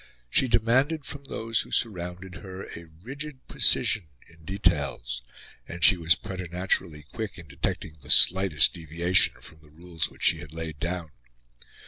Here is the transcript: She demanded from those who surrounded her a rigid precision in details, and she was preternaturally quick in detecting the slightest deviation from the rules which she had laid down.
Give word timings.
She 0.31 0.47
demanded 0.47 1.05
from 1.05 1.25
those 1.25 1.61
who 1.61 1.69
surrounded 1.69 2.37
her 2.37 2.63
a 2.75 2.87
rigid 3.03 3.47
precision 3.47 4.07
in 4.27 4.43
details, 4.43 5.21
and 5.67 5.83
she 5.83 5.95
was 5.95 6.15
preternaturally 6.15 7.03
quick 7.13 7.37
in 7.37 7.47
detecting 7.47 7.97
the 8.01 8.09
slightest 8.09 8.73
deviation 8.73 9.39
from 9.41 9.59
the 9.61 9.69
rules 9.69 10.09
which 10.09 10.23
she 10.23 10.39
had 10.39 10.53
laid 10.53 10.79
down. 10.79 11.11